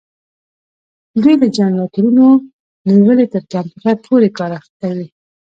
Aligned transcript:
دوی 1.21 1.35
له 1.41 1.47
جنراتورونو 1.57 2.27
نیولې 2.91 3.25
تر 3.33 3.43
کمپیوټر 3.51 3.95
پورې 4.05 4.29
کار 4.37 4.51
کوي. 4.79 5.07